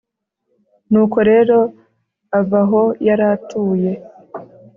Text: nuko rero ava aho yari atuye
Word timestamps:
nuko 0.91 1.17
rero 1.29 1.57
ava 2.39 2.61
aho 2.65 2.81
yari 3.07 3.25
atuye 3.35 3.91